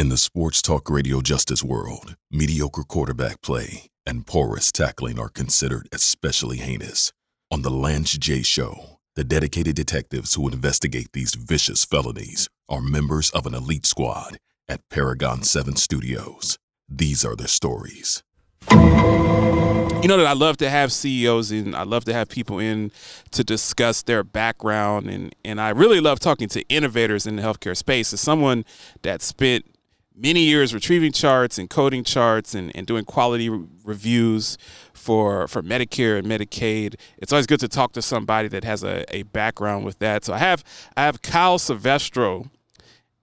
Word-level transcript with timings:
In 0.00 0.08
the 0.08 0.16
sports 0.16 0.62
talk 0.62 0.88
radio 0.88 1.20
justice 1.20 1.62
world, 1.62 2.16
mediocre 2.30 2.84
quarterback 2.84 3.42
play 3.42 3.90
and 4.06 4.26
porous 4.26 4.72
tackling 4.72 5.18
are 5.18 5.28
considered 5.28 5.90
especially 5.92 6.56
heinous. 6.56 7.12
On 7.50 7.60
The 7.60 7.70
Lance 7.70 8.16
J. 8.16 8.40
Show, 8.40 8.96
the 9.14 9.24
dedicated 9.24 9.76
detectives 9.76 10.32
who 10.32 10.48
investigate 10.48 11.08
these 11.12 11.34
vicious 11.34 11.84
felonies 11.84 12.48
are 12.66 12.80
members 12.80 13.28
of 13.32 13.44
an 13.44 13.54
elite 13.54 13.84
squad 13.84 14.38
at 14.70 14.80
Paragon 14.88 15.42
7 15.42 15.76
Studios. 15.76 16.56
These 16.88 17.22
are 17.22 17.36
their 17.36 17.46
stories. 17.46 18.22
You 18.70 20.08
know 20.08 20.16
that 20.16 20.26
I 20.26 20.32
love 20.32 20.56
to 20.58 20.70
have 20.70 20.94
CEOs 20.94 21.50
and 21.50 21.76
I 21.76 21.82
love 21.82 22.06
to 22.06 22.14
have 22.14 22.30
people 22.30 22.58
in 22.58 22.90
to 23.32 23.44
discuss 23.44 24.00
their 24.00 24.24
background 24.24 25.10
and 25.10 25.34
and 25.44 25.60
I 25.60 25.68
really 25.68 26.00
love 26.00 26.20
talking 26.20 26.48
to 26.48 26.66
innovators 26.70 27.26
in 27.26 27.36
the 27.36 27.42
healthcare 27.42 27.76
space. 27.76 28.14
As 28.14 28.20
someone 28.22 28.64
that 29.02 29.20
spent 29.20 29.66
many 30.20 30.42
years 30.42 30.74
retrieving 30.74 31.12
charts 31.12 31.58
and 31.58 31.70
coding 31.70 32.04
charts 32.04 32.54
and, 32.54 32.70
and 32.74 32.86
doing 32.86 33.04
quality 33.04 33.48
re- 33.48 33.66
reviews 33.84 34.58
for 34.92 35.48
for 35.48 35.62
Medicare 35.62 36.18
and 36.18 36.26
Medicaid. 36.26 36.94
It's 37.18 37.32
always 37.32 37.46
good 37.46 37.60
to 37.60 37.68
talk 37.68 37.92
to 37.92 38.02
somebody 38.02 38.48
that 38.48 38.64
has 38.64 38.84
a, 38.84 39.04
a 39.14 39.22
background 39.24 39.84
with 39.84 39.98
that. 40.00 40.24
So 40.24 40.32
I 40.32 40.38
have 40.38 40.62
I 40.96 41.02
have 41.02 41.22
Kyle 41.22 41.58
Silvestro 41.58 42.50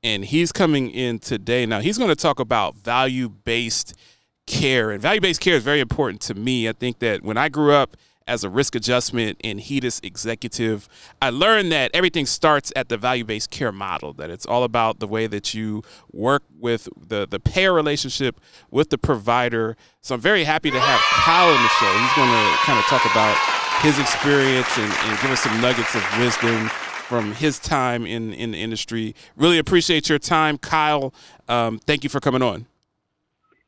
and 0.04 0.26
he's 0.26 0.52
coming 0.52 0.90
in 0.90 1.20
today. 1.20 1.66
Now 1.66 1.80
he's 1.80 1.98
going 1.98 2.10
to 2.10 2.16
talk 2.16 2.40
about 2.40 2.76
value 2.76 3.30
based 3.30 3.94
care 4.48 4.92
and 4.92 5.02
value 5.02 5.22
based 5.22 5.42
care 5.42 5.56
is 5.56 5.64
very 5.64 5.80
important 5.80 6.22
to 6.22 6.34
me. 6.34 6.68
I 6.68 6.74
think 6.74 7.00
that 7.00 7.24
when 7.24 7.38
I 7.38 7.50
grew 7.50 7.74
up 7.74 7.96
as 8.28 8.44
a 8.44 8.50
risk 8.50 8.76
adjustment 8.76 9.40
and 9.44 9.60
HEDIS 9.60 10.04
executive, 10.04 10.90
I 11.22 11.30
learned 11.30 11.72
that 11.72 11.92
everything 11.94 12.26
starts 12.26 12.74
at 12.76 12.90
the 12.90 12.98
value 12.98 13.24
based 13.24 13.50
care 13.50 13.72
model, 13.72 14.14
that 14.14 14.30
it's 14.30 14.46
all 14.46 14.64
about 14.64 15.00
the 15.00 15.08
way 15.08 15.28
that 15.28 15.54
you 15.54 15.84
work 16.12 16.44
with 16.60 16.90
the, 16.96 17.28
the 17.28 17.40
payer 17.40 17.74
relationship 17.74 18.40
with 18.70 18.90
the 18.90 18.98
provider. 18.98 19.78
So 20.02 20.16
I'm 20.16 20.22
very 20.22 20.44
happy 20.44 20.72
to 20.72 20.80
have 20.80 21.00
Kyle 21.00 21.48
on 21.48 21.62
the 21.62 21.70
show. 21.70 21.92
He's 21.98 22.14
going 22.16 22.30
to 22.30 22.58
kind 22.66 22.80
of 22.80 22.86
talk 22.86 23.06
about 23.06 23.38
his 23.82 24.00
experience 24.00 24.78
and, 24.78 24.92
and 24.92 25.20
give 25.22 25.32
us 25.32 25.42
some 25.42 25.62
nuggets 25.62 25.96
of 25.96 26.04
wisdom 26.20 26.70
from 27.08 27.32
his 27.34 27.58
time 27.60 28.06
in, 28.06 28.34
in 28.34 28.52
the 28.52 28.58
industry. 28.58 29.16
Really 29.36 29.58
appreciate 29.58 30.10
your 30.10 30.20
time, 30.20 30.58
Kyle. 30.58 31.14
Um, 31.48 31.80
thank 31.80 32.04
you 32.04 32.10
for 32.10 32.20
coming 32.20 32.42
on. 32.42 32.66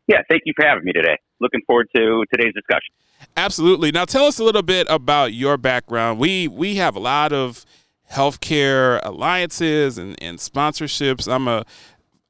Yeah, 0.07 0.21
thank 0.29 0.41
you 0.45 0.53
for 0.55 0.65
having 0.65 0.83
me 0.83 0.91
today. 0.91 1.17
Looking 1.39 1.61
forward 1.65 1.87
to 1.95 2.25
today's 2.33 2.53
discussion. 2.53 2.93
Absolutely. 3.37 3.91
Now, 3.91 4.05
tell 4.05 4.25
us 4.25 4.39
a 4.39 4.43
little 4.43 4.61
bit 4.61 4.87
about 4.89 5.33
your 5.33 5.57
background. 5.57 6.19
We 6.19 6.47
we 6.47 6.75
have 6.75 6.95
a 6.95 6.99
lot 6.99 7.31
of 7.31 7.65
healthcare 8.11 8.99
alliances 9.03 9.97
and, 9.97 10.15
and 10.21 10.39
sponsorships. 10.39 11.31
I'm 11.31 11.47
a 11.47 11.65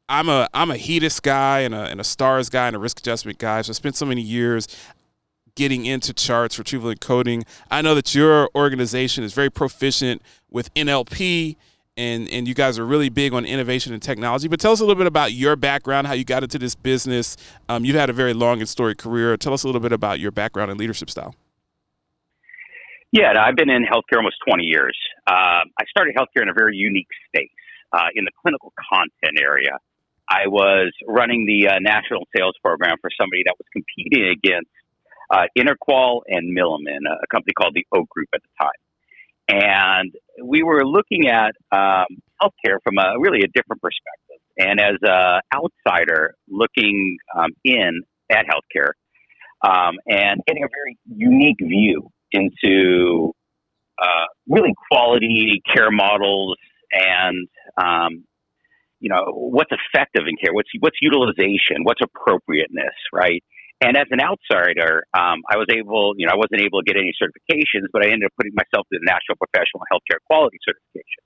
I'm 0.08 0.30
a 0.30 0.48
I'm 0.54 0.72
a 0.72 0.76
HEDIS 0.76 1.22
guy 1.22 1.60
and 1.60 1.74
a, 1.74 1.84
and 1.86 2.00
a 2.00 2.04
stars 2.04 2.50
guy 2.50 2.68
and 2.68 2.76
a 2.76 2.80
risk 2.80 3.00
adjustment 3.00 3.38
guy. 3.38 3.62
So 3.62 3.72
I 3.72 3.74
spent 3.74 3.96
so 3.96 4.06
many 4.06 4.22
years 4.22 4.68
getting 5.56 5.86
into 5.86 6.14
charts, 6.14 6.58
retrieval 6.58 6.90
and 6.90 7.02
coding. 7.02 7.44
I 7.70 7.82
know 7.82 7.96
that 7.96 8.16
your 8.16 8.50
organization 8.56 9.24
is 9.24 9.34
very 9.34 9.50
proficient 9.50 10.22
with 10.50 10.74
NLP 10.74 11.58
and 12.00 12.30
and 12.30 12.48
you 12.48 12.54
guys 12.54 12.80
are 12.80 12.86
really 12.86 13.10
big 13.10 13.34
on 13.34 13.46
innovation 13.46 13.94
and 13.94 14.02
technology. 14.02 14.48
But 14.48 14.60
tell 14.60 14.72
us 14.72 14.80
a 14.80 14.84
little 14.84 14.96
bit 14.96 15.08
about 15.08 15.34
your 15.34 15.58
background, 15.58 16.08
how 16.08 16.14
you 16.14 16.24
got 16.24 16.44
into 16.44 16.58
this 16.58 16.74
business. 16.74 17.36
Um, 17.68 17.84
you've 17.84 17.98
had 17.98 18.10
a 18.10 18.14
very 18.14 18.34
long 18.34 18.60
and 18.60 18.70
storied 18.70 18.98
career. 18.98 19.36
Tell 19.36 19.54
us 19.54 19.64
a 19.64 19.68
little 19.68 19.82
bit 19.82 19.92
about 19.92 20.20
your 20.20 20.32
background 20.32 20.72
and 20.72 20.80
leadership 20.80 21.10
style. 21.10 21.36
Yeah, 23.12 23.34
I've 23.38 23.56
been 23.56 23.70
in 23.70 23.84
healthcare 23.84 24.18
almost 24.18 24.38
20 24.48 24.64
years. 24.64 24.98
Uh, 25.28 25.66
I 25.66 25.84
started 25.90 26.16
healthcare 26.16 26.44
in 26.44 26.50
a 26.50 26.54
very 26.54 26.78
unique 26.78 27.10
space 27.28 27.50
uh, 27.92 28.08
in 28.16 28.24
the 28.24 28.32
clinical 28.42 28.72
content 28.90 29.38
area. 29.42 29.78
I 30.30 30.48
was 30.48 30.94
running 31.08 31.46
the 31.46 31.70
uh, 31.70 31.80
national 31.82 32.28
sales 32.38 32.54
program 32.64 32.98
for 33.02 33.10
somebody 33.20 33.44
that 33.46 33.56
was 33.58 33.66
competing 33.74 34.30
against 34.30 34.70
uh, 35.32 35.46
Interqual 35.58 36.22
and 36.28 36.56
Milliman, 36.56 37.02
a 37.10 37.28
company 37.34 37.54
called 37.54 37.74
the 37.74 37.86
Oak 37.92 38.08
Group 38.10 38.30
at 38.34 38.42
the 38.42 38.50
time. 38.62 38.78
And 39.50 40.12
we 40.44 40.64
were 40.64 40.86
looking 40.86 41.28
at 41.28 41.54
um, 41.72 42.06
healthcare 42.42 42.78
from 42.84 42.98
a 43.00 43.20
really 43.20 43.40
a 43.40 43.48
different 43.48 43.82
perspective. 43.82 44.38
And 44.58 44.80
as 44.80 44.98
an 45.02 45.42
outsider 45.54 46.36
looking 46.48 47.18
um, 47.36 47.50
in 47.64 48.02
at 48.30 48.46
healthcare 48.46 48.92
um, 49.68 49.96
and 50.08 50.42
getting 50.46 50.64
a 50.64 50.68
very 50.68 50.98
unique 51.08 51.58
view 51.60 52.10
into 52.32 53.34
uh, 54.02 54.26
really 54.48 54.74
quality 54.92 55.62
care 55.74 55.92
models 55.92 56.56
and 56.92 57.48
um, 57.82 58.24
you 59.00 59.10
know 59.10 59.24
what's 59.32 59.72
effective 59.72 60.24
in 60.28 60.36
care, 60.36 60.54
what's 60.54 60.70
what's 60.80 60.98
utilization, 61.02 61.84
what's 61.84 62.02
appropriateness, 62.02 62.94
right? 63.14 63.44
And 63.82 63.96
as 63.96 64.08
an 64.12 64.20
outsider, 64.20 65.08
um, 65.16 65.40
I 65.48 65.56
was 65.56 65.68
able, 65.72 66.14
you 66.18 66.28
know, 66.28 66.36
I 66.36 66.38
wasn't 66.38 66.60
able 66.60 66.84
to 66.84 66.86
get 66.86 67.00
any 67.00 67.16
certifications, 67.16 67.88
but 67.94 68.04
I 68.04 68.12
ended 68.12 68.28
up 68.28 68.36
putting 68.36 68.52
myself 68.52 68.88
through 68.92 69.00
the 69.00 69.08
National 69.08 69.40
Professional 69.40 69.88
Healthcare 69.88 70.20
Quality 70.28 70.60
Certification. 70.68 71.24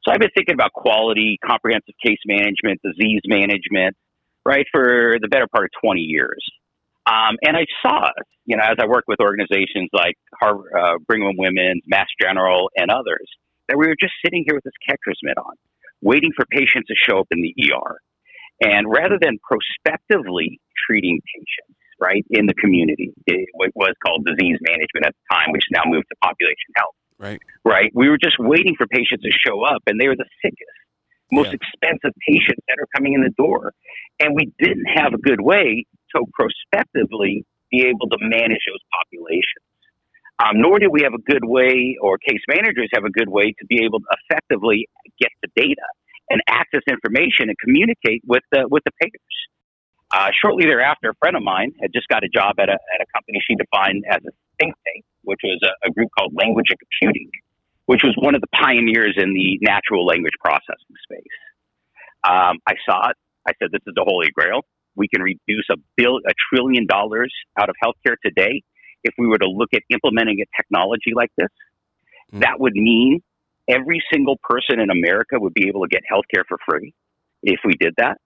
So 0.00 0.10
I've 0.10 0.18
been 0.18 0.32
thinking 0.34 0.54
about 0.54 0.72
quality, 0.72 1.38
comprehensive 1.44 1.94
case 2.04 2.18
management, 2.26 2.80
disease 2.82 3.20
management, 3.28 3.94
right, 4.44 4.64
for 4.72 5.20
the 5.20 5.28
better 5.28 5.46
part 5.46 5.68
of 5.68 5.70
20 5.84 6.00
years. 6.00 6.40
Um, 7.06 7.36
and 7.44 7.56
I 7.56 7.66
saw, 7.84 8.08
you 8.46 8.56
know, 8.56 8.64
as 8.64 8.76
I 8.80 8.86
worked 8.86 9.08
with 9.08 9.20
organizations 9.20 9.90
like 9.92 10.16
Harvard, 10.40 10.72
uh, 10.72 10.98
Brigham 11.06 11.36
Women's, 11.36 11.82
Mass 11.86 12.08
General, 12.20 12.70
and 12.76 12.90
others, 12.90 13.28
that 13.68 13.76
we 13.76 13.86
were 13.86 13.96
just 14.00 14.14
sitting 14.24 14.44
here 14.46 14.54
with 14.54 14.64
this 14.64 14.78
catcher's 14.86 15.18
mitt 15.22 15.36
on, 15.36 15.54
waiting 16.00 16.30
for 16.34 16.46
patients 16.50 16.88
to 16.88 16.94
show 16.96 17.18
up 17.18 17.28
in 17.30 17.42
the 17.42 17.54
ER. 17.68 17.98
And 18.60 18.86
rather 18.88 19.18
than 19.20 19.38
prospectively 19.42 20.60
treating 20.86 21.20
patients, 21.20 21.78
right, 22.02 22.26
in 22.30 22.46
the 22.46 22.54
community. 22.54 23.14
It, 23.26 23.48
was 23.54 23.94
called 24.04 24.26
disease 24.26 24.58
management 24.60 25.06
at 25.06 25.14
the 25.14 25.24
time, 25.30 25.52
which 25.52 25.64
now 25.70 25.82
moved 25.86 26.06
to 26.10 26.16
population 26.18 26.70
health. 26.76 26.98
Right. 27.18 27.40
Right. 27.64 27.90
We 27.94 28.10
were 28.10 28.18
just 28.18 28.36
waiting 28.38 28.74
for 28.76 28.86
patients 28.88 29.22
to 29.22 29.30
show 29.30 29.62
up, 29.62 29.82
and 29.86 30.00
they 30.00 30.08
were 30.08 30.18
the 30.18 30.28
sickest, 30.42 30.78
most 31.30 31.54
yeah. 31.54 31.62
expensive 31.62 32.10
patients 32.26 32.60
that 32.66 32.82
are 32.82 32.90
coming 32.96 33.14
in 33.14 33.22
the 33.22 33.30
door. 33.38 33.72
And 34.18 34.34
we 34.34 34.50
didn't 34.58 34.86
have 34.98 35.14
a 35.14 35.18
good 35.18 35.40
way 35.40 35.86
to 36.16 36.26
prospectively 36.34 37.46
be 37.70 37.86
able 37.86 38.10
to 38.10 38.18
manage 38.20 38.66
those 38.66 38.82
populations. 38.90 39.64
Um, 40.42 40.58
nor 40.58 40.80
did 40.80 40.90
we 40.90 41.02
have 41.02 41.14
a 41.14 41.22
good 41.22 41.44
way, 41.44 41.96
or 42.02 42.18
case 42.18 42.42
managers 42.48 42.90
have 42.94 43.04
a 43.04 43.10
good 43.10 43.28
way 43.28 43.54
to 43.54 43.64
be 43.66 43.84
able 43.84 44.00
to 44.00 44.10
effectively 44.18 44.88
get 45.20 45.30
the 45.42 45.48
data 45.54 45.86
and 46.30 46.40
access 46.48 46.82
information 46.90 47.48
and 47.48 47.56
communicate 47.62 48.22
with 48.26 48.42
the 48.50 48.66
with 48.68 48.82
the 48.84 48.90
payers. 49.00 49.31
Uh, 50.12 50.28
shortly 50.40 50.64
thereafter, 50.64 51.10
a 51.10 51.14
friend 51.14 51.36
of 51.36 51.42
mine 51.42 51.72
had 51.80 51.90
just 51.92 52.06
got 52.08 52.22
a 52.22 52.28
job 52.28 52.54
at 52.58 52.68
a, 52.68 52.72
at 52.72 53.00
a 53.00 53.06
company 53.16 53.40
she 53.48 53.54
defined 53.56 54.04
as 54.10 54.20
a 54.28 54.32
think 54.60 54.74
tank, 54.84 55.04
which 55.22 55.40
was 55.42 55.58
a, 55.64 55.88
a 55.88 55.90
group 55.90 56.08
called 56.18 56.32
Language 56.34 56.66
and 56.68 56.78
Computing, 56.78 57.30
which 57.86 58.02
was 58.02 58.14
one 58.18 58.34
of 58.34 58.42
the 58.42 58.48
pioneers 58.48 59.14
in 59.16 59.32
the 59.32 59.58
natural 59.62 60.04
language 60.04 60.34
processing 60.44 60.96
space. 61.02 61.38
Um, 62.24 62.58
I 62.68 62.74
saw 62.84 63.08
it. 63.08 63.16
I 63.48 63.52
said, 63.58 63.72
"This 63.72 63.80
is 63.86 63.94
the 63.96 64.04
holy 64.06 64.28
grail. 64.30 64.60
We 64.94 65.08
can 65.08 65.22
reduce 65.22 65.66
a 65.70 65.76
bill, 65.96 66.20
a 66.26 66.32
trillion 66.52 66.86
dollars 66.86 67.32
out 67.58 67.70
of 67.70 67.76
healthcare 67.82 68.16
today 68.24 68.62
if 69.02 69.14
we 69.18 69.26
were 69.26 69.38
to 69.38 69.48
look 69.48 69.70
at 69.74 69.82
implementing 69.90 70.38
a 70.40 70.46
technology 70.56 71.12
like 71.14 71.30
this. 71.36 71.48
Mm. 72.32 72.40
That 72.40 72.60
would 72.60 72.74
mean 72.74 73.22
every 73.68 74.02
single 74.12 74.38
person 74.42 74.78
in 74.78 74.90
America 74.90 75.40
would 75.40 75.54
be 75.54 75.68
able 75.68 75.82
to 75.82 75.88
get 75.88 76.02
healthcare 76.10 76.44
for 76.46 76.58
free 76.68 76.94
if 77.42 77.60
we 77.64 77.74
did 77.74 77.94
that. 77.96 78.18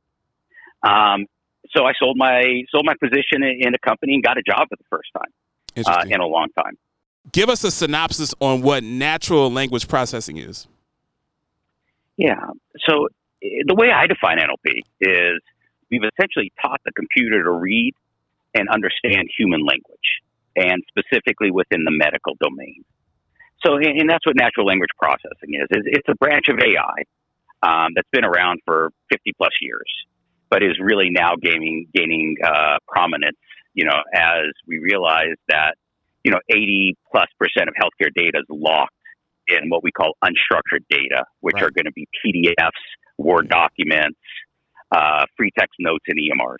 Um, 0.82 1.26
so 1.74 1.84
I 1.84 1.92
sold 1.98 2.16
my 2.16 2.64
sold 2.70 2.84
my 2.84 2.94
position 3.00 3.42
in 3.42 3.74
a 3.74 3.78
company 3.78 4.14
and 4.14 4.22
got 4.22 4.38
a 4.38 4.42
job 4.42 4.68
for 4.68 4.76
the 4.76 4.84
first 4.90 5.10
time 5.16 5.32
uh, 5.86 6.04
in 6.08 6.20
a 6.20 6.26
long 6.26 6.48
time. 6.58 6.76
Give 7.32 7.48
us 7.48 7.64
a 7.64 7.70
synopsis 7.70 8.34
on 8.40 8.62
what 8.62 8.84
natural 8.84 9.50
language 9.50 9.88
processing 9.88 10.36
is. 10.36 10.68
Yeah. 12.16 12.34
So 12.86 13.08
the 13.40 13.74
way 13.74 13.90
I 13.90 14.06
define 14.06 14.38
NLP 14.38 14.82
is 15.00 15.40
we've 15.90 16.04
essentially 16.04 16.52
taught 16.62 16.80
the 16.84 16.92
computer 16.92 17.42
to 17.44 17.50
read 17.50 17.94
and 18.54 18.68
understand 18.68 19.28
human 19.36 19.60
language, 19.60 20.22
and 20.56 20.82
specifically 20.88 21.50
within 21.50 21.84
the 21.84 21.90
medical 21.90 22.34
domain. 22.40 22.84
So, 23.64 23.76
and 23.76 24.08
that's 24.08 24.24
what 24.24 24.36
natural 24.36 24.66
language 24.66 24.90
processing 24.96 25.54
is. 25.60 25.66
It's 25.70 26.08
a 26.08 26.14
branch 26.14 26.46
of 26.48 26.58
AI 26.58 27.04
um, 27.62 27.92
that's 27.94 28.08
been 28.12 28.24
around 28.24 28.60
for 28.64 28.90
50 29.10 29.32
plus 29.36 29.52
years 29.60 29.88
but 30.50 30.62
is 30.62 30.78
really 30.80 31.10
now 31.10 31.32
gaining 31.40 31.86
gaining 31.94 32.36
uh, 32.44 32.76
prominence. 32.88 33.36
You 33.74 33.84
know, 33.84 34.00
as 34.14 34.46
we 34.66 34.78
realize 34.78 35.36
that 35.48 35.74
you 36.24 36.30
know 36.30 36.38
80 36.48 36.96
plus 37.10 37.26
percent 37.38 37.68
of 37.68 37.74
healthcare 37.74 38.10
data 38.14 38.38
is 38.38 38.46
locked 38.48 38.92
in 39.48 39.68
what 39.68 39.82
we 39.82 39.92
call 39.92 40.14
unstructured 40.24 40.84
data, 40.90 41.24
which 41.40 41.54
right. 41.54 41.64
are 41.64 41.70
going 41.70 41.84
to 41.84 41.92
be 41.92 42.06
PDFs, 42.24 42.70
Word 43.18 43.48
documents, 43.48 44.18
uh, 44.90 45.24
free 45.36 45.50
text 45.56 45.74
notes, 45.78 46.04
and 46.08 46.18
EMRs. 46.18 46.56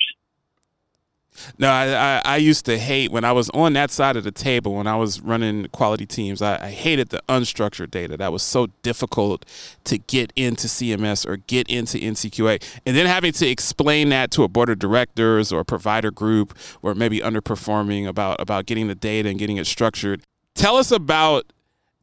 No, 1.58 1.68
I, 1.68 2.18
I, 2.18 2.22
I, 2.24 2.36
used 2.36 2.64
to 2.66 2.78
hate 2.78 3.10
when 3.10 3.24
I 3.24 3.32
was 3.32 3.50
on 3.50 3.72
that 3.74 3.90
side 3.90 4.16
of 4.16 4.24
the 4.24 4.30
table 4.30 4.74
when 4.74 4.86
I 4.86 4.96
was 4.96 5.20
running 5.20 5.66
quality 5.68 6.06
teams. 6.06 6.42
I, 6.42 6.64
I, 6.64 6.70
hated 6.70 7.10
the 7.10 7.22
unstructured 7.28 7.90
data. 7.90 8.16
That 8.16 8.32
was 8.32 8.42
so 8.42 8.68
difficult 8.82 9.44
to 9.84 9.98
get 9.98 10.32
into 10.36 10.66
CMS 10.66 11.26
or 11.26 11.36
get 11.36 11.68
into 11.68 11.98
NCQA, 11.98 12.62
and 12.84 12.96
then 12.96 13.06
having 13.06 13.32
to 13.32 13.46
explain 13.46 14.08
that 14.10 14.30
to 14.32 14.42
a 14.42 14.48
board 14.48 14.70
of 14.70 14.78
directors 14.78 15.52
or 15.52 15.60
a 15.60 15.64
provider 15.64 16.10
group 16.10 16.56
or 16.82 16.94
maybe 16.94 17.20
underperforming 17.20 18.06
about 18.06 18.40
about 18.40 18.66
getting 18.66 18.88
the 18.88 18.94
data 18.94 19.28
and 19.28 19.38
getting 19.38 19.56
it 19.56 19.66
structured. 19.66 20.22
Tell 20.54 20.76
us 20.76 20.90
about 20.90 21.52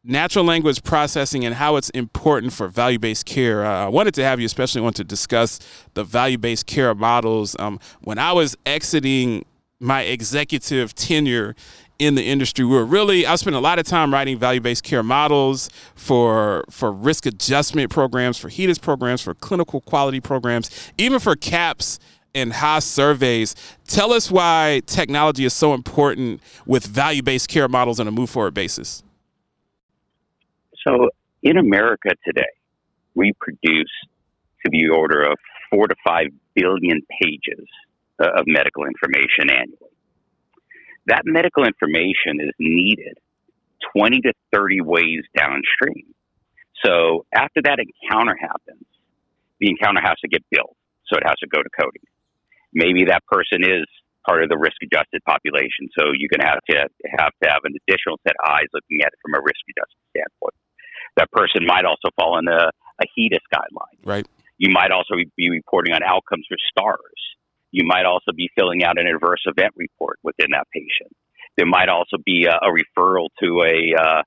natural 0.03 0.43
language 0.43 0.83
processing 0.83 1.45
and 1.45 1.55
how 1.55 1.77
it's 1.77 1.89
important 1.91 2.53
for 2.53 2.67
value 2.67 2.99
based 2.99 3.25
care. 3.25 3.65
Uh, 3.65 3.85
I 3.85 3.87
wanted 3.87 4.13
to 4.15 4.23
have 4.23 4.39
you 4.39 4.45
especially 4.45 4.81
want 4.81 4.95
to 4.97 5.03
discuss 5.03 5.59
the 5.93 6.03
value 6.03 6.37
based 6.37 6.65
care 6.65 6.93
models. 6.93 7.55
Um, 7.59 7.79
when 8.01 8.19
I 8.19 8.33
was 8.33 8.57
exiting 8.65 9.45
my 9.79 10.01
executive 10.01 10.93
tenure 10.93 11.55
in 11.99 12.15
the 12.15 12.23
industry, 12.23 12.65
we 12.65 12.75
were 12.75 12.85
really 12.85 13.25
I 13.25 13.35
spent 13.35 13.55
a 13.55 13.59
lot 13.59 13.79
of 13.79 13.85
time 13.85 14.13
writing 14.13 14.37
value 14.37 14.59
based 14.59 14.83
care 14.83 15.03
models 15.03 15.69
for 15.95 16.65
for 16.69 16.91
risk 16.91 17.25
adjustment 17.25 17.89
programs, 17.89 18.37
for 18.37 18.49
HEDIS 18.49 18.81
programs, 18.81 19.21
for 19.21 19.33
clinical 19.33 19.79
quality 19.81 20.19
programs, 20.19 20.91
even 20.97 21.19
for 21.19 21.35
CAHPS 21.35 21.99
and 22.35 22.51
HOS 22.51 22.83
surveys. 22.83 23.55
Tell 23.87 24.11
us 24.11 24.31
why 24.31 24.81
technology 24.85 25.45
is 25.45 25.53
so 25.53 25.73
important 25.73 26.41
with 26.65 26.85
value 26.85 27.23
based 27.23 27.47
care 27.47 27.69
models 27.69 28.01
on 28.01 28.07
a 28.07 28.11
move 28.11 28.29
forward 28.29 28.53
basis. 28.53 29.03
So 30.85 31.09
in 31.41 31.57
America 31.57 32.09
today, 32.25 32.53
we 33.15 33.33
produce 33.39 33.91
to 34.65 34.71
the 34.71 34.89
order 34.89 35.23
of 35.23 35.37
four 35.69 35.87
to 35.87 35.95
five 36.05 36.27
billion 36.55 37.01
pages 37.21 37.67
uh, 38.21 38.29
of 38.35 38.45
medical 38.47 38.85
information 38.85 39.49
annually. 39.49 39.95
That 41.07 41.23
medical 41.25 41.65
information 41.65 42.39
is 42.39 42.51
needed 42.59 43.17
20 43.95 44.21
to 44.21 44.33
30 44.53 44.81
ways 44.81 45.23
downstream. 45.37 46.13
So 46.83 47.25
after 47.35 47.61
that 47.63 47.79
encounter 47.79 48.35
happens, 48.39 48.87
the 49.59 49.69
encounter 49.69 50.01
has 50.03 50.15
to 50.23 50.27
get 50.27 50.43
billed. 50.49 50.75
So 51.07 51.17
it 51.17 51.23
has 51.27 51.35
to 51.43 51.47
go 51.47 51.61
to 51.61 51.69
coding. 51.79 52.07
Maybe 52.73 53.05
that 53.05 53.23
person 53.27 53.63
is 53.63 53.85
part 54.25 54.41
of 54.41 54.49
the 54.49 54.57
risk 54.57 54.79
adjusted 54.81 55.21
population. 55.27 55.91
So 55.99 56.15
you're 56.15 56.31
going 56.31 56.47
have 56.47 56.63
to 56.71 56.87
have 57.19 57.33
to 57.43 57.49
have 57.51 57.61
an 57.67 57.75
additional 57.83 58.17
set 58.25 58.35
of 58.39 58.49
eyes 58.49 58.71
looking 58.73 59.03
at 59.03 59.11
it 59.11 59.19
from 59.21 59.35
a 59.35 59.43
risk 59.43 59.59
adjusted 59.67 59.99
standpoint 60.15 60.55
that 61.17 61.31
person 61.31 61.65
might 61.65 61.85
also 61.85 62.09
fall 62.15 62.39
in 62.39 62.47
a, 62.47 62.69
a 63.01 63.05
HEDIS 63.17 63.43
guideline. 63.53 63.97
Right. 64.03 64.27
You 64.57 64.69
might 64.71 64.91
also 64.91 65.15
be 65.35 65.49
reporting 65.49 65.93
on 65.93 66.01
outcomes 66.03 66.45
for 66.47 66.57
stars. 66.69 66.99
You 67.71 67.85
might 67.85 68.05
also 68.05 68.31
be 68.35 68.49
filling 68.55 68.83
out 68.83 68.99
an 68.99 69.07
adverse 69.07 69.43
event 69.45 69.73
report 69.75 70.19
within 70.23 70.47
that 70.51 70.67
patient. 70.71 71.11
There 71.57 71.65
might 71.65 71.89
also 71.89 72.17
be 72.23 72.45
a, 72.45 72.53
a 72.53 72.69
referral 72.69 73.29
to 73.41 73.61
a, 73.61 73.99
uh, 73.99 74.21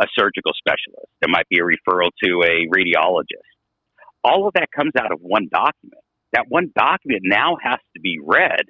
a 0.00 0.06
surgical 0.16 0.52
specialist. 0.56 1.10
There 1.20 1.28
might 1.28 1.48
be 1.48 1.58
a 1.58 1.62
referral 1.62 2.10
to 2.24 2.42
a 2.42 2.66
radiologist. 2.74 3.50
All 4.24 4.46
of 4.46 4.54
that 4.54 4.68
comes 4.74 4.92
out 4.98 5.12
of 5.12 5.20
one 5.20 5.48
document. 5.52 6.02
That 6.32 6.46
one 6.48 6.72
document 6.74 7.22
now 7.24 7.56
has 7.62 7.78
to 7.94 8.00
be 8.00 8.18
read 8.22 8.62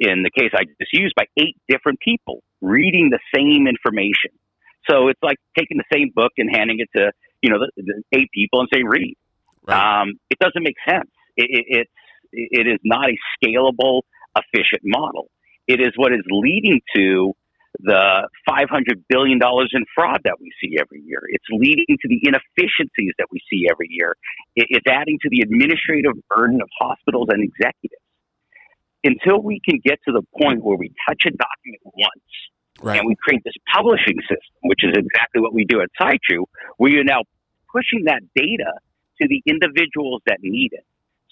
in 0.00 0.22
the 0.22 0.30
case 0.30 0.50
I 0.54 0.64
just 0.64 0.92
used 0.92 1.14
by 1.14 1.24
eight 1.36 1.56
different 1.68 2.00
people 2.00 2.42
reading 2.60 3.10
the 3.10 3.20
same 3.34 3.68
information. 3.68 4.32
So 4.88 5.08
it's 5.08 5.20
like 5.22 5.38
taking 5.56 5.78
the 5.78 5.84
same 5.92 6.10
book 6.14 6.32
and 6.38 6.48
handing 6.54 6.80
it 6.80 6.88
to 6.96 7.12
you 7.42 7.50
know 7.50 7.58
the, 7.58 7.82
the 7.82 8.02
eight 8.12 8.30
people 8.32 8.60
and 8.60 8.68
say 8.72 8.82
read. 8.84 9.16
Right. 9.66 10.02
Um, 10.02 10.14
it 10.30 10.38
doesn't 10.38 10.62
make 10.62 10.76
sense. 10.88 11.10
It, 11.36 11.48
it, 11.50 11.64
it's 11.68 11.90
it 12.32 12.66
is 12.66 12.78
not 12.84 13.08
a 13.08 13.16
scalable, 13.36 14.02
efficient 14.36 14.82
model. 14.84 15.30
It 15.66 15.80
is 15.80 15.92
what 15.96 16.12
is 16.12 16.22
leading 16.28 16.80
to 16.96 17.34
the 17.78 18.28
$500 18.48 18.66
billion 19.08 19.38
in 19.38 19.84
fraud 19.94 20.20
that 20.24 20.36
we 20.40 20.50
see 20.60 20.76
every 20.78 21.02
year. 21.02 21.22
It's 21.28 21.44
leading 21.50 21.86
to 21.88 22.08
the 22.08 22.20
inefficiencies 22.22 23.14
that 23.18 23.28
we 23.30 23.40
see 23.50 23.66
every 23.70 23.86
year. 23.90 24.16
It's 24.56 24.86
adding 24.88 25.18
to 25.22 25.28
the 25.30 25.40
administrative 25.40 26.12
burden 26.28 26.60
of 26.60 26.68
hospitals 26.80 27.28
and 27.30 27.42
executives. 27.42 28.02
Until 29.02 29.42
we 29.42 29.60
can 29.64 29.80
get 29.82 29.98
to 30.06 30.12
the 30.12 30.22
point 30.38 30.62
where 30.62 30.76
we 30.76 30.92
touch 31.08 31.22
a 31.26 31.30
document 31.30 31.82
once 31.84 32.30
Right. 32.82 32.98
And 32.98 33.06
we 33.06 33.14
create 33.16 33.42
this 33.44 33.54
publishing 33.74 34.16
system, 34.22 34.56
which 34.62 34.80
is 34.82 34.92
exactly 34.96 35.40
what 35.40 35.52
we 35.52 35.64
do 35.64 35.80
at 35.80 35.88
SyTrue, 36.00 36.44
where 36.78 36.90
you're 36.90 37.04
now 37.04 37.22
pushing 37.72 38.04
that 38.04 38.22
data 38.34 38.72
to 39.20 39.28
the 39.28 39.42
individuals 39.46 40.22
that 40.26 40.38
need 40.42 40.72
it. 40.72 40.84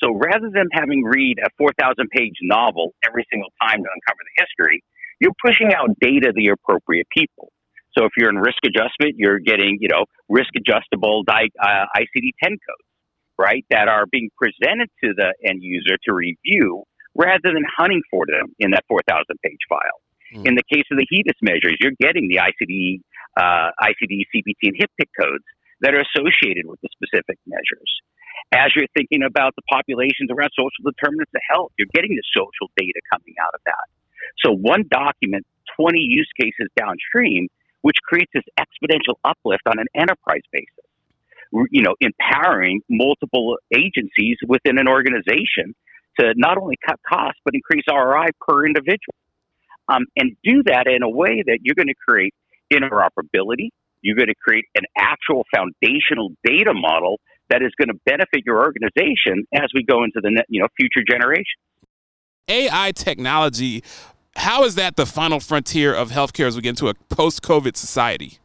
So 0.02 0.14
rather 0.14 0.50
than 0.52 0.68
having 0.72 1.02
read 1.02 1.38
a 1.44 1.48
4,000 1.58 2.08
page 2.10 2.34
novel 2.42 2.94
every 3.04 3.26
single 3.32 3.50
time 3.60 3.82
to 3.82 3.88
uncover 3.88 4.20
the 4.22 4.44
history, 4.44 4.84
you're 5.20 5.34
pushing 5.44 5.72
out 5.74 5.90
data 6.00 6.28
to 6.28 6.32
the 6.34 6.48
appropriate 6.48 7.08
people. 7.10 7.50
So 7.96 8.04
if 8.04 8.12
you're 8.16 8.30
in 8.30 8.38
risk 8.38 8.58
adjustment, 8.64 9.16
you're 9.16 9.40
getting, 9.40 9.78
you 9.80 9.88
know, 9.88 10.04
risk 10.28 10.50
adjustable 10.54 11.24
uh, 11.26 11.32
ICD-10 11.32 12.50
codes, 12.50 12.88
right, 13.36 13.64
that 13.70 13.88
are 13.88 14.06
being 14.06 14.30
presented 14.36 14.88
to 15.02 15.14
the 15.16 15.34
end 15.44 15.62
user 15.62 15.96
to 16.04 16.14
review 16.14 16.84
rather 17.14 17.50
than 17.52 17.64
hunting 17.76 18.02
for 18.10 18.24
them 18.26 18.54
in 18.60 18.70
that 18.70 18.84
4,000 18.86 19.24
page 19.42 19.58
file. 19.68 20.00
Mm. 20.34 20.46
In 20.46 20.54
the 20.54 20.66
case 20.68 20.84
of 20.90 20.98
the 20.98 21.06
HEDIS 21.08 21.38
measures, 21.42 21.76
you're 21.80 21.96
getting 22.00 22.28
the 22.28 22.36
ICD, 22.36 23.00
uh, 23.36 23.70
ICD, 23.80 24.28
CPT, 24.34 24.72
and 24.72 24.76
HCPC 24.76 25.08
codes 25.18 25.44
that 25.80 25.94
are 25.94 26.02
associated 26.02 26.66
with 26.66 26.80
the 26.82 26.88
specific 26.92 27.38
measures. 27.46 27.90
As 28.52 28.72
you're 28.74 28.90
thinking 28.96 29.22
about 29.22 29.54
the 29.56 29.62
populations 29.68 30.30
around 30.30 30.50
social 30.56 30.82
determinants 30.84 31.30
of 31.34 31.42
health, 31.48 31.72
you're 31.78 31.90
getting 31.94 32.14
the 32.14 32.26
social 32.34 32.70
data 32.76 33.00
coming 33.12 33.34
out 33.40 33.54
of 33.54 33.60
that. 33.66 33.86
So 34.44 34.52
one 34.52 34.84
document, 34.90 35.46
20 35.76 35.98
use 35.98 36.28
cases 36.38 36.68
downstream, 36.76 37.48
which 37.82 37.96
creates 38.04 38.30
this 38.34 38.44
exponential 38.58 39.16
uplift 39.24 39.62
on 39.66 39.78
an 39.78 39.86
enterprise 39.94 40.42
basis. 40.52 40.86
You 41.70 41.82
know, 41.82 41.94
empowering 42.00 42.82
multiple 42.90 43.56
agencies 43.72 44.36
within 44.46 44.78
an 44.78 44.88
organization 44.88 45.74
to 46.20 46.34
not 46.36 46.58
only 46.58 46.76
cut 46.84 47.00
costs, 47.08 47.40
but 47.44 47.54
increase 47.54 47.84
ROI 47.88 48.26
per 48.40 48.66
individual 48.66 49.14
um, 49.88 50.04
and 50.16 50.36
do 50.44 50.62
that 50.66 50.86
in 50.86 51.02
a 51.02 51.08
way 51.08 51.42
that 51.46 51.60
you're 51.62 51.74
going 51.74 51.88
to 51.88 51.94
create 52.06 52.34
interoperability. 52.72 53.70
You're 54.02 54.16
going 54.16 54.28
to 54.28 54.34
create 54.34 54.64
an 54.76 54.84
actual 54.96 55.44
foundational 55.54 56.30
data 56.44 56.72
model 56.74 57.20
that 57.50 57.62
is 57.62 57.72
going 57.78 57.88
to 57.88 57.98
benefit 58.04 58.42
your 58.44 58.58
organization 58.58 59.44
as 59.54 59.68
we 59.74 59.82
go 59.82 60.04
into 60.04 60.20
the 60.22 60.44
you 60.48 60.60
know 60.60 60.68
future 60.78 61.04
generation. 61.08 61.58
AI 62.48 62.92
technology, 62.92 63.82
how 64.36 64.64
is 64.64 64.74
that 64.76 64.96
the 64.96 65.06
final 65.06 65.40
frontier 65.40 65.94
of 65.94 66.10
healthcare 66.10 66.46
as 66.46 66.56
we 66.56 66.62
get 66.62 66.70
into 66.70 66.88
a 66.88 66.94
post-COVID 66.94 67.76
society? 67.76 68.38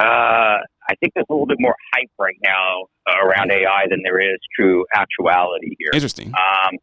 Uh, 0.00 0.58
I 0.88 0.94
think 0.98 1.14
there's 1.14 1.26
a 1.30 1.32
little 1.32 1.46
bit 1.46 1.58
more 1.60 1.76
hype 1.94 2.10
right 2.18 2.36
now 2.42 2.86
around 3.06 3.52
AI 3.52 3.84
than 3.88 4.00
there 4.02 4.18
is 4.18 4.38
true 4.58 4.84
actuality 4.94 5.76
here. 5.78 5.90
Interesting. 5.92 6.28
Um, 6.28 6.78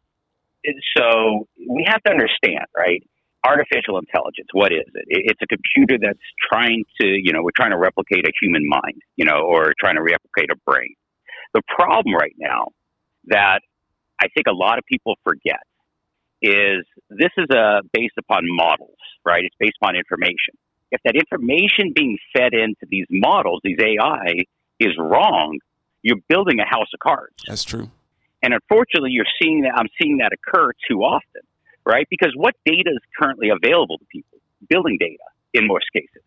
so 0.96 1.48
we 1.68 1.84
have 1.88 2.02
to 2.04 2.10
understand, 2.10 2.66
right? 2.76 3.02
Artificial 3.44 3.98
intelligence, 3.98 4.48
what 4.52 4.72
is 4.72 4.86
it? 4.94 5.04
It's 5.08 5.40
a 5.42 5.46
computer 5.46 5.98
that's 6.00 6.22
trying 6.52 6.84
to, 7.00 7.06
you 7.06 7.32
know, 7.32 7.42
we're 7.42 7.56
trying 7.56 7.72
to 7.72 7.78
replicate 7.78 8.26
a 8.26 8.32
human 8.40 8.68
mind, 8.68 9.02
you 9.16 9.24
know, 9.24 9.42
or 9.42 9.72
trying 9.78 9.96
to 9.96 10.02
replicate 10.02 10.50
a 10.50 10.56
brain. 10.64 10.94
The 11.54 11.62
problem 11.68 12.14
right 12.14 12.34
now 12.38 12.68
that 13.26 13.60
I 14.20 14.28
think 14.34 14.46
a 14.46 14.54
lot 14.54 14.78
of 14.78 14.84
people 14.84 15.16
forget 15.24 15.60
is 16.40 16.84
this 17.10 17.30
is 17.36 17.46
a 17.50 17.82
based 17.92 18.14
upon 18.18 18.42
models, 18.44 18.98
right? 19.24 19.44
It's 19.44 19.56
based 19.58 19.76
upon 19.82 19.96
information. 19.96 20.54
If 20.90 21.00
that 21.04 21.14
information 21.16 21.92
being 21.94 22.18
fed 22.36 22.52
into 22.52 22.86
these 22.88 23.06
models, 23.10 23.60
these 23.64 23.78
AI, 23.80 24.44
is 24.78 24.92
wrong, 24.98 25.58
you're 26.02 26.18
building 26.28 26.58
a 26.60 26.66
house 26.66 26.88
of 26.92 27.00
cards. 27.00 27.34
That's 27.46 27.64
true. 27.64 27.90
And 28.42 28.52
unfortunately, 28.54 29.10
you're 29.10 29.32
seeing 29.40 29.62
that 29.62 29.72
I'm 29.76 29.88
seeing 30.00 30.18
that 30.18 30.32
occur 30.32 30.72
too 30.88 31.00
often, 31.00 31.42
right? 31.86 32.06
Because 32.10 32.32
what 32.36 32.54
data 32.66 32.90
is 32.90 33.00
currently 33.18 33.50
available 33.50 33.98
to 33.98 34.04
people? 34.06 34.38
Building 34.68 34.96
data 34.98 35.22
in 35.54 35.66
most 35.66 35.86
cases, 35.92 36.22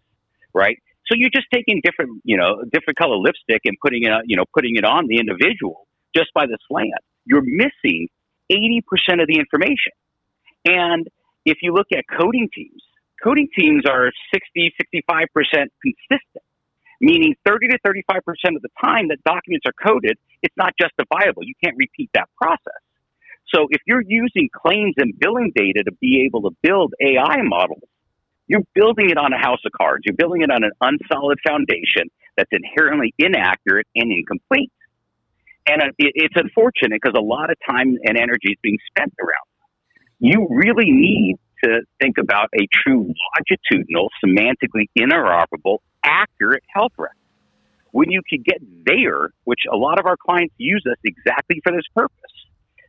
right? 0.53 0.77
So 1.07 1.15
you're 1.15 1.29
just 1.29 1.47
taking 1.53 1.81
different, 1.83 2.21
you 2.23 2.37
know, 2.37 2.63
different 2.71 2.97
color 2.97 3.17
lipstick 3.17 3.61
and 3.65 3.77
putting 3.81 4.03
it, 4.03 4.11
you 4.25 4.37
know, 4.37 4.45
putting 4.53 4.75
it 4.75 4.85
on 4.85 5.07
the 5.07 5.17
individual 5.19 5.87
just 6.15 6.33
by 6.33 6.45
the 6.45 6.57
slant. 6.67 7.03
You're 7.25 7.43
missing 7.43 8.07
80% 8.51 9.21
of 9.21 9.27
the 9.27 9.37
information. 9.37 9.93
And 10.65 11.07
if 11.45 11.57
you 11.61 11.73
look 11.73 11.87
at 11.95 12.05
coding 12.09 12.49
teams, 12.53 12.81
coding 13.23 13.47
teams 13.57 13.83
are 13.89 14.11
60, 14.33 14.73
65% 14.81 15.27
consistent 15.43 16.43
meaning 17.01 17.35
30 17.45 17.67
to 17.69 17.79
35% 17.85 18.55
of 18.55 18.61
the 18.61 18.69
time 18.83 19.09
that 19.09 19.23
documents 19.25 19.65
are 19.65 19.73
coded, 19.85 20.17
it's 20.41 20.55
not 20.57 20.73
justifiable. 20.79 21.43
You 21.43 21.53
can't 21.63 21.75
repeat 21.77 22.09
that 22.13 22.29
process. 22.41 22.81
So 23.53 23.67
if 23.69 23.81
you're 23.85 24.03
using 24.05 24.49
claims 24.53 24.95
and 24.97 25.13
billing 25.19 25.51
data 25.55 25.83
to 25.83 25.91
be 26.01 26.25
able 26.25 26.49
to 26.49 26.55
build 26.61 26.93
AI 26.99 27.41
models, 27.43 27.83
you're 28.47 28.65
building 28.73 29.09
it 29.09 29.17
on 29.17 29.33
a 29.33 29.39
house 29.39 29.59
of 29.65 29.71
cards. 29.71 30.03
You're 30.05 30.15
building 30.15 30.41
it 30.41 30.51
on 30.51 30.63
an 30.63 30.71
unsolid 30.81 31.39
foundation 31.47 32.09
that's 32.37 32.49
inherently 32.51 33.13
inaccurate 33.17 33.87
and 33.95 34.11
incomplete. 34.11 34.71
And 35.67 35.81
it's 35.97 36.35
unfortunate 36.35 36.99
because 37.01 37.17
a 37.17 37.23
lot 37.23 37.49
of 37.49 37.57
time 37.67 37.97
and 38.03 38.17
energy 38.17 38.51
is 38.51 38.57
being 38.61 38.77
spent 38.87 39.13
around. 39.19 39.47
You 40.19 40.47
really 40.49 40.91
need 40.91 41.37
to 41.63 41.81
think 41.99 42.17
about 42.19 42.49
a 42.53 42.67
true 42.71 43.11
longitudinal, 43.35 44.09
semantically 44.23 44.89
interoperable, 44.97 45.79
accurate 46.05 46.63
health 46.73 46.93
record. 46.97 47.17
When 47.91 48.11
you 48.11 48.21
can 48.29 48.43
get 48.45 48.59
there, 48.85 49.29
which 49.45 49.61
a 49.71 49.75
lot 49.75 49.99
of 49.99 50.05
our 50.05 50.17
clients 50.17 50.53
use 50.57 50.83
us 50.89 50.97
exactly 51.03 51.61
for 51.63 51.71
this 51.71 51.87
purpose, 51.95 52.15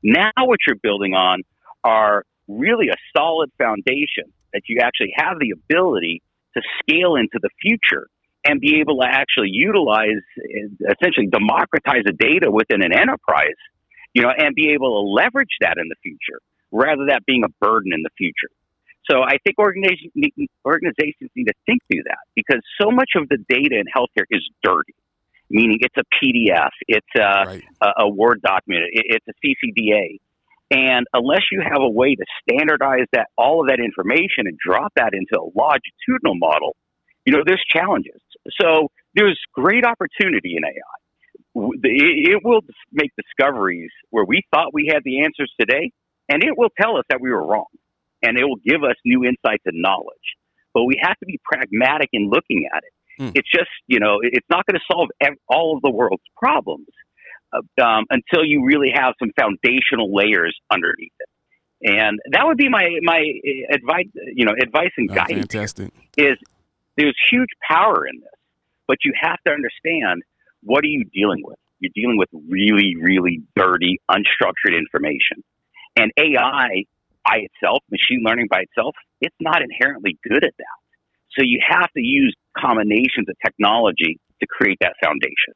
now 0.03 0.31
what 0.37 0.59
you're 0.67 0.77
building 0.77 1.15
on 1.15 1.43
are 1.85 2.25
really 2.49 2.89
a 2.89 2.97
solid 3.17 3.51
foundation 3.59 4.25
that 4.53 4.63
you 4.69 4.79
actually 4.83 5.13
have 5.17 5.39
the 5.39 5.53
ability 5.53 6.23
to 6.57 6.63
scale 6.81 7.17
into 7.17 7.39
the 7.41 7.51
future 7.61 8.09
and 8.45 8.61
be 8.61 8.81
able 8.81 9.01
to 9.01 9.07
actually 9.07 9.51
utilize, 9.51 10.23
essentially 10.91 11.27
democratize 11.27 12.03
the 12.05 12.13
data 12.13 12.51
within 12.51 12.83
an 12.83 12.93
enterprise, 12.93 13.59
you 14.15 14.23
know, 14.23 14.31
and 14.37 14.55
be 14.55 14.71
able 14.71 15.03
to 15.03 15.09
leverage 15.09 15.57
that 15.61 15.77
in 15.79 15.89
the 15.89 15.97
future 16.03 16.41
rather 16.71 16.99
than 16.99 17.09
that 17.09 17.27
being 17.27 17.45
a 17.45 17.49
burden 17.61 17.93
in 17.93 18.03
the 18.03 18.11
future. 18.17 18.51
So 19.11 19.23
I 19.23 19.39
think 19.45 19.59
organizations 19.59 20.13
need, 20.15 20.35
organizations 20.65 21.31
need 21.37 21.45
to 21.45 21.55
think 21.67 21.81
through 21.91 22.03
that 22.05 22.19
because 22.35 22.61
so 22.81 22.91
much 22.91 23.11
of 23.17 23.29
the 23.29 23.39
data 23.49 23.79
in 23.79 23.85
healthcare 23.87 24.25
is 24.31 24.47
dirty, 24.63 24.95
meaning 25.49 25.79
it's 25.81 25.97
a 25.97 26.05
PDF, 26.23 26.71
it's 26.89 27.07
a, 27.17 27.47
right. 27.47 27.65
a, 27.81 28.05
a 28.05 28.09
Word 28.09 28.43
document, 28.43 28.85
it, 28.93 29.21
it's 29.23 29.27
a 29.29 29.35
CCDA. 29.45 30.19
And 30.71 31.07
unless 31.15 31.43
you 31.53 31.63
have 31.63 31.81
a 31.81 31.89
way 31.89 32.17
to 32.17 32.25
standardize 32.43 33.07
that 33.13 33.29
all 33.39 33.61
of 33.61 33.69
that 33.69 33.79
information 33.79 34.47
and 34.47 34.59
drop 34.59 34.93
that 34.97 35.11
into 35.13 35.41
a 35.41 35.47
longitudinal 35.55 36.35
model, 36.35 36.75
you 37.25 37.33
know, 37.33 37.43
there's 37.47 37.63
challenges. 37.71 38.21
So 38.61 38.89
there's 39.15 39.39
great 39.55 39.85
opportunity 39.85 40.57
in 40.57 40.65
AI. 40.65 40.97
It 41.85 42.41
will 42.45 42.61
make 42.93 43.13
discoveries 43.17 43.91
where 44.11 44.25
we 44.25 44.43
thought 44.53 44.75
we 44.75 44.91
had 44.93 45.03
the 45.05 45.23
answers 45.23 45.53
today, 45.59 45.91
and 46.29 46.43
it 46.43 46.57
will 46.57 46.69
tell 46.81 46.97
us 46.97 47.05
that 47.11 47.21
we 47.21 47.31
were 47.31 47.47
wrong, 47.47 47.67
and 48.27 48.37
it 48.37 48.45
will 48.45 48.61
give 48.65 48.83
us 48.83 48.97
new 49.05 49.25
insights 49.25 49.63
and 49.67 49.81
knowledge. 49.81 50.27
But 50.75 50.85
we 50.85 50.99
have 51.01 51.17
to 51.19 51.27
be 51.27 51.39
pragmatic 51.45 52.11
in 52.13 52.29
looking 52.29 52.69
at 52.75 52.83
it. 52.83 53.23
Mm. 53.23 53.33
It's 53.35 53.51
just, 53.51 53.71
you 53.87 54.01
know, 54.01 54.19
it's 54.21 54.47
not 54.51 54.67
going 54.67 54.79
to 54.79 54.85
solve 54.93 55.09
all 55.49 55.77
of 55.77 55.83
the 55.83 55.91
world's 55.91 56.23
problems 56.37 56.89
uh, 57.53 57.83
um, 57.83 58.05
until 58.11 58.45
you 58.45 58.65
really 58.65 58.91
have 58.95 59.15
some 59.19 59.31
foundational 59.39 60.15
layers 60.15 60.55
underneath 60.71 61.13
it. 61.19 61.29
And 61.83 62.19
that 62.33 62.47
would 62.47 62.57
be 62.57 62.69
my 62.69 62.89
my 63.03 63.19
uh, 63.21 63.75
advice, 63.75 64.07
you 64.35 64.45
know, 64.45 64.53
advice 64.61 64.93
and 64.97 65.09
guidance. 65.09 65.53
fantastic. 65.53 65.93
Is 66.17 66.37
there's 66.97 67.17
huge 67.31 67.51
power 67.69 68.07
in 68.07 68.19
this, 68.21 68.29
but 68.89 68.99
you 69.05 69.13
have 69.21 69.39
to 69.47 69.53
understand 69.53 70.23
what 70.63 70.83
are 70.85 70.89
you 70.89 71.05
dealing 71.05 71.43
with. 71.45 71.59
You're 71.79 71.93
dealing 71.95 72.17
with 72.17 72.31
really, 72.33 72.97
really 72.99 73.43
dirty, 73.55 74.01
unstructured 74.11 74.77
information, 74.77 75.45
and 75.97 76.11
AI 76.19 76.85
by 77.27 77.39
itself, 77.39 77.83
machine 77.91 78.23
learning 78.25 78.49
by 78.51 78.61
itself, 78.61 78.95
it's 79.21 79.37
not 79.41 79.63
inherently 79.63 80.19
good 80.29 80.45
at 80.45 80.55
that. 80.59 80.79
So 81.37 81.45
you 81.45 81.61
have 81.69 81.91
to 81.93 82.01
use 82.01 82.35
combinations 82.57 83.29
of 83.29 83.37
technology 83.45 84.19
to 84.41 84.47
create 84.47 84.79
that 84.81 84.95
foundation. 85.03 85.55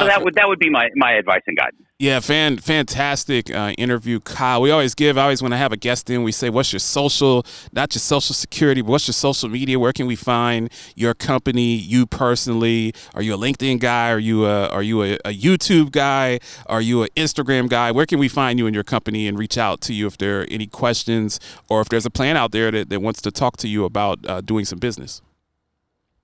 so 0.00 0.06
that 0.06 0.22
would 0.24 0.34
that 0.34 0.48
would 0.48 0.58
be 0.58 0.70
my, 0.70 0.88
my 0.96 1.12
advice 1.12 1.42
and 1.46 1.56
guidance. 1.56 1.86
Yeah, 2.00 2.20
fan, 2.20 2.56
fantastic 2.56 3.54
uh, 3.54 3.74
interview, 3.76 4.20
Kyle. 4.20 4.62
We 4.62 4.70
always 4.70 4.94
give, 4.94 5.18
always 5.18 5.42
when 5.42 5.52
I 5.52 5.58
have 5.58 5.70
a 5.70 5.76
guest 5.76 6.08
in, 6.08 6.22
we 6.22 6.32
say, 6.32 6.48
what's 6.48 6.72
your 6.72 6.80
social, 6.80 7.44
not 7.72 7.94
your 7.94 8.00
social 8.00 8.34
security, 8.34 8.80
but 8.80 8.92
what's 8.92 9.06
your 9.06 9.12
social 9.12 9.50
media? 9.50 9.78
Where 9.78 9.92
can 9.92 10.06
we 10.06 10.16
find 10.16 10.70
your 10.96 11.12
company, 11.12 11.74
you 11.74 12.06
personally? 12.06 12.94
Are 13.14 13.20
you 13.20 13.34
a 13.34 13.36
LinkedIn 13.36 13.80
guy? 13.80 14.10
Are 14.10 14.18
you 14.18 14.46
a, 14.46 14.68
are 14.68 14.82
you 14.82 15.02
a, 15.02 15.18
a 15.26 15.38
YouTube 15.38 15.92
guy? 15.92 16.40
Are 16.64 16.80
you 16.80 17.02
an 17.02 17.10
Instagram 17.16 17.68
guy? 17.68 17.90
Where 17.90 18.06
can 18.06 18.18
we 18.18 18.28
find 18.28 18.58
you 18.58 18.64
and 18.64 18.74
your 18.74 18.82
company 18.82 19.28
and 19.28 19.38
reach 19.38 19.58
out 19.58 19.82
to 19.82 19.92
you 19.92 20.06
if 20.06 20.16
there 20.16 20.40
are 20.40 20.46
any 20.50 20.68
questions 20.68 21.38
or 21.68 21.82
if 21.82 21.90
there's 21.90 22.06
a 22.06 22.10
plan 22.10 22.34
out 22.34 22.52
there 22.52 22.70
that, 22.70 22.88
that 22.88 23.02
wants 23.02 23.20
to 23.20 23.30
talk 23.30 23.58
to 23.58 23.68
you 23.68 23.84
about 23.84 24.20
uh, 24.26 24.40
doing 24.40 24.64
some 24.64 24.78
business? 24.78 25.20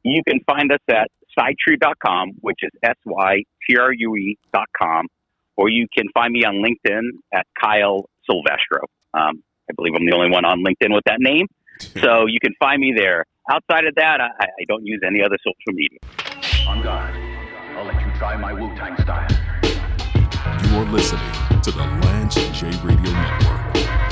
You 0.04 0.22
can 0.26 0.40
find 0.46 0.72
us 0.72 0.80
at 0.88 1.10
sytrue.com, 1.38 2.30
which 2.40 2.60
is 2.62 2.70
S 2.82 2.96
Y 3.04 3.42
T 3.68 3.76
R 3.76 3.92
U 3.92 4.16
E.com 4.16 5.08
or 5.56 5.68
you 5.68 5.86
can 5.96 6.06
find 6.14 6.32
me 6.32 6.44
on 6.44 6.56
LinkedIn 6.56 7.02
at 7.32 7.46
Kyle 7.60 8.08
Silvestro. 8.28 8.80
Um, 9.14 9.42
I 9.68 9.74
believe 9.74 9.94
I'm 9.96 10.06
the 10.06 10.14
only 10.14 10.30
one 10.30 10.44
on 10.44 10.62
LinkedIn 10.62 10.94
with 10.94 11.04
that 11.06 11.18
name. 11.18 11.46
so 12.00 12.26
you 12.26 12.38
can 12.40 12.54
find 12.58 12.80
me 12.80 12.94
there. 12.96 13.24
Outside 13.50 13.86
of 13.86 13.94
that, 13.96 14.20
I, 14.20 14.44
I 14.44 14.64
don't 14.68 14.84
use 14.84 15.00
any 15.06 15.22
other 15.22 15.36
social 15.38 15.72
media. 15.72 15.98
On 16.68 16.82
guard. 16.82 17.14
I'll 17.76 17.84
let 17.84 18.00
you 18.00 18.10
try 18.16 18.36
my 18.36 18.52
Wu 18.52 18.74
Tang 18.76 18.96
style. 19.02 19.28
You 19.62 20.76
are 20.76 20.90
listening 20.90 21.60
to 21.62 21.70
the 21.70 21.78
Lance 21.78 22.34
J 22.34 22.70
Radio 22.82 23.12
Network. 23.12 24.05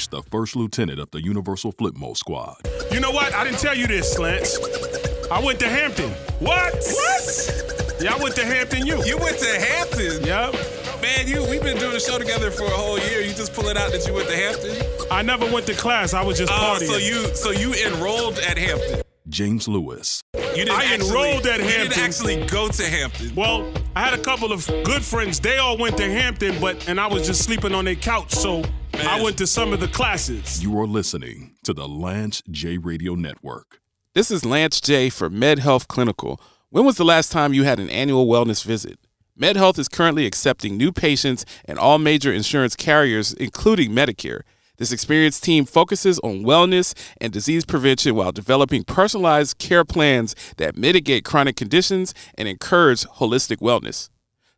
Rampage, 0.00 0.08
the 0.08 0.22
first 0.30 0.56
lieutenant 0.56 0.98
of 0.98 1.10
the 1.10 1.22
Universal 1.22 1.72
Flipmo 1.74 2.16
Squad. 2.16 2.56
You 2.92 3.00
know 3.00 3.10
what? 3.10 3.34
I 3.34 3.44
didn't 3.44 3.58
tell 3.58 3.76
you 3.76 3.86
this, 3.86 4.18
Lance. 4.18 4.58
I 5.30 5.42
went 5.42 5.60
to 5.60 5.68
Hampton. 5.68 6.10
What? 6.40 6.74
What? 6.74 7.96
Yeah, 8.00 8.14
I 8.14 8.22
went 8.22 8.34
to 8.36 8.44
Hampton 8.44 8.86
U. 8.86 9.04
You 9.04 9.18
went 9.18 9.38
to 9.38 9.60
Hampton? 9.60 10.24
Yep. 10.24 10.54
Man, 11.02 11.28
you 11.28 11.42
we've 11.48 11.62
been 11.62 11.78
doing 11.78 11.96
a 11.96 12.00
show 12.00 12.18
together 12.18 12.50
for 12.50 12.64
a 12.64 12.70
whole 12.70 12.98
year. 12.98 13.20
You 13.20 13.32
just 13.32 13.54
pull 13.54 13.68
it 13.68 13.76
out 13.76 13.92
that 13.92 14.06
you 14.06 14.14
went 14.14 14.28
to 14.28 14.36
Hampton? 14.36 14.76
I 15.10 15.22
never 15.22 15.50
went 15.50 15.66
to 15.66 15.74
class. 15.74 16.14
I 16.14 16.22
was 16.22 16.38
just 16.38 16.52
oh, 16.52 16.78
partying. 16.78 16.88
so 16.88 16.96
you 16.96 17.34
so 17.34 17.50
you 17.50 17.74
enrolled 17.74 18.38
at 18.38 18.58
Hampton. 18.58 19.02
James 19.28 19.68
Lewis. 19.68 20.22
You 20.34 20.64
didn't 20.64 20.70
I 20.70 20.84
actually, 20.84 21.08
enrolled 21.08 21.46
at 21.46 21.60
you 21.60 21.66
Hampton. 21.66 21.90
didn't 21.90 22.04
actually 22.04 22.46
go 22.46 22.68
to 22.68 22.82
Hampton. 22.84 23.34
Well, 23.34 23.72
I 23.94 24.00
had 24.02 24.18
a 24.18 24.22
couple 24.22 24.52
of 24.52 24.66
good 24.82 25.02
friends. 25.02 25.38
They 25.38 25.58
all 25.58 25.78
went 25.78 25.96
to 25.98 26.10
Hampton, 26.10 26.58
but 26.60 26.88
and 26.88 26.98
I 27.00 27.06
was 27.06 27.26
just 27.26 27.44
sleeping 27.44 27.74
on 27.74 27.84
their 27.84 27.94
couch. 27.94 28.32
So 28.32 28.64
Man. 29.04 29.08
I 29.08 29.22
went 29.22 29.38
to 29.38 29.46
some 29.46 29.72
of 29.72 29.80
the 29.80 29.88
classes. 29.88 30.62
You 30.62 30.78
are 30.78 30.86
listening 30.86 31.54
to 31.64 31.72
the 31.72 31.88
Lance 31.88 32.42
J 32.50 32.78
Radio 32.78 33.14
Network. 33.14 33.80
This 34.14 34.30
is 34.30 34.44
Lance 34.44 34.80
J 34.80 35.08
for 35.08 35.30
MedHealth 35.30 35.88
Clinical. 35.88 36.40
When 36.70 36.84
was 36.84 36.96
the 36.96 37.04
last 37.04 37.32
time 37.32 37.54
you 37.54 37.64
had 37.64 37.80
an 37.80 37.88
annual 37.90 38.26
wellness 38.26 38.64
visit? 38.64 38.98
MedHealth 39.40 39.78
is 39.78 39.88
currently 39.88 40.26
accepting 40.26 40.76
new 40.76 40.92
patients 40.92 41.46
and 41.64 41.78
all 41.78 41.98
major 41.98 42.32
insurance 42.32 42.76
carriers, 42.76 43.32
including 43.34 43.92
Medicare. 43.92 44.42
This 44.76 44.92
experienced 44.92 45.44
team 45.44 45.64
focuses 45.64 46.18
on 46.20 46.42
wellness 46.42 46.94
and 47.20 47.32
disease 47.32 47.64
prevention 47.64 48.14
while 48.14 48.32
developing 48.32 48.84
personalized 48.84 49.58
care 49.58 49.84
plans 49.84 50.34
that 50.56 50.76
mitigate 50.76 51.24
chronic 51.24 51.56
conditions 51.56 52.14
and 52.36 52.48
encourage 52.48 53.04
holistic 53.04 53.58
wellness. 53.58 54.10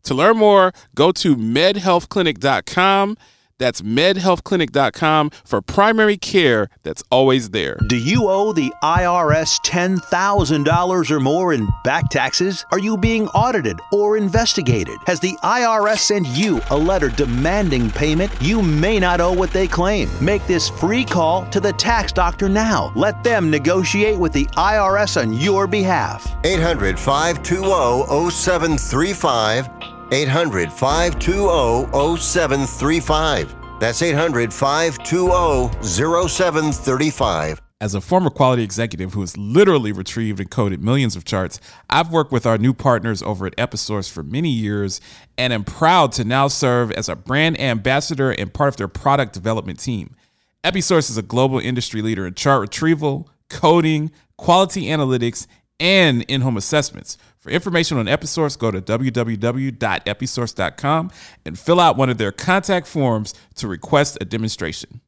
To 0.04 0.14
learn 0.14 0.36
more, 0.36 0.72
go 0.94 1.12
to 1.12 1.36
medhealthclinic.com. 1.36 3.16
That's 3.62 3.80
medhealthclinic.com 3.80 5.30
for 5.44 5.62
primary 5.62 6.16
care 6.16 6.68
that's 6.82 7.04
always 7.12 7.50
there. 7.50 7.78
Do 7.86 7.96
you 7.96 8.28
owe 8.28 8.52
the 8.52 8.72
IRS 8.82 9.60
$10,000 9.64 11.10
or 11.12 11.20
more 11.20 11.52
in 11.52 11.68
back 11.84 12.10
taxes? 12.10 12.66
Are 12.72 12.80
you 12.80 12.96
being 12.96 13.28
audited 13.28 13.78
or 13.92 14.16
investigated? 14.16 14.96
Has 15.06 15.20
the 15.20 15.36
IRS 15.44 15.98
sent 15.98 16.26
you 16.26 16.60
a 16.70 16.76
letter 16.76 17.08
demanding 17.08 17.88
payment? 17.88 18.32
You 18.40 18.62
may 18.62 18.98
not 18.98 19.20
owe 19.20 19.32
what 19.32 19.52
they 19.52 19.68
claim. 19.68 20.08
Make 20.20 20.44
this 20.48 20.68
free 20.68 21.04
call 21.04 21.46
to 21.50 21.60
the 21.60 21.72
tax 21.74 22.10
doctor 22.10 22.48
now. 22.48 22.92
Let 22.96 23.22
them 23.22 23.48
negotiate 23.48 24.18
with 24.18 24.32
the 24.32 24.46
IRS 24.56 25.22
on 25.22 25.34
your 25.34 25.68
behalf. 25.68 26.34
800 26.42 26.98
520 26.98 28.28
0735. 28.28 29.91
800 30.12 30.70
520 30.70 32.16
0735. 32.16 33.56
That's 33.80 34.02
800 34.02 34.52
520 34.52 35.82
0735. 36.28 37.62
As 37.80 37.96
a 37.96 38.00
former 38.00 38.30
quality 38.30 38.62
executive 38.62 39.12
who 39.12 39.22
has 39.22 39.36
literally 39.36 39.90
retrieved 39.90 40.38
and 40.38 40.48
coded 40.48 40.84
millions 40.84 41.16
of 41.16 41.24
charts, 41.24 41.58
I've 41.90 42.12
worked 42.12 42.30
with 42.30 42.46
our 42.46 42.56
new 42.56 42.72
partners 42.72 43.24
over 43.24 43.44
at 43.44 43.56
Episource 43.56 44.08
for 44.08 44.22
many 44.22 44.50
years 44.50 45.00
and 45.36 45.52
am 45.52 45.64
proud 45.64 46.12
to 46.12 46.24
now 46.24 46.46
serve 46.46 46.92
as 46.92 47.08
a 47.08 47.16
brand 47.16 47.60
ambassador 47.60 48.30
and 48.30 48.54
part 48.54 48.68
of 48.68 48.76
their 48.76 48.86
product 48.86 49.32
development 49.32 49.80
team. 49.80 50.14
Episource 50.62 51.10
is 51.10 51.18
a 51.18 51.22
global 51.22 51.58
industry 51.58 52.02
leader 52.02 52.24
in 52.24 52.34
chart 52.34 52.60
retrieval, 52.60 53.28
coding, 53.50 54.12
quality 54.36 54.84
analytics, 54.84 55.48
and 55.82 56.22
in 56.22 56.40
home 56.42 56.56
assessments. 56.56 57.18
For 57.40 57.50
information 57.50 57.98
on 57.98 58.06
Episource, 58.06 58.56
go 58.56 58.70
to 58.70 58.80
www.episource.com 58.80 61.10
and 61.44 61.58
fill 61.58 61.80
out 61.80 61.96
one 61.96 62.08
of 62.08 62.18
their 62.18 62.30
contact 62.30 62.86
forms 62.86 63.34
to 63.56 63.66
request 63.66 64.16
a 64.20 64.24
demonstration. 64.24 65.00